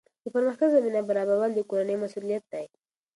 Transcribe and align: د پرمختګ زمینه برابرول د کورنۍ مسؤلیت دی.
د 0.23 0.25
پرمختګ 0.35 0.67
زمینه 0.75 1.01
برابرول 1.09 1.51
د 1.53 1.59
کورنۍ 1.69 1.95
مسؤلیت 2.03 2.43
دی. 2.53 2.65